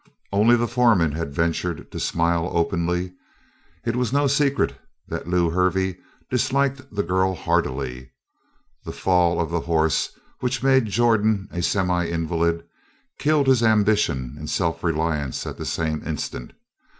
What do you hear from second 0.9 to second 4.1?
had ventured to smile openly. It